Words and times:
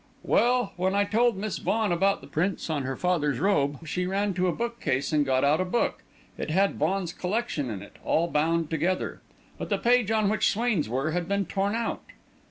"Well, 0.23 0.73
when 0.77 0.95
I 0.95 1.03
told 1.03 1.37
Miss 1.37 1.59
Vaughan 1.59 1.91
about 1.91 2.21
the 2.21 2.27
prints 2.27 2.71
on 2.71 2.81
her 2.85 2.95
father's 2.95 3.37
robe, 3.39 3.85
she 3.87 4.07
ran 4.07 4.33
to 4.33 4.47
a 4.47 4.51
book 4.51 4.79
case 4.79 5.13
and 5.13 5.23
got 5.23 5.43
out 5.43 5.61
a 5.61 5.63
book. 5.63 6.01
It 6.39 6.49
had 6.49 6.79
Vaughan's 6.79 7.13
collection 7.13 7.69
in 7.69 7.83
it, 7.83 7.97
all 8.03 8.27
bound 8.27 8.71
together. 8.71 9.21
But 9.59 9.69
the 9.69 9.77
page 9.77 10.09
on 10.09 10.27
which 10.27 10.49
Swain's 10.51 10.89
were 10.89 11.11
had 11.11 11.27
been 11.27 11.45
torn 11.45 11.75
out." 11.75 12.01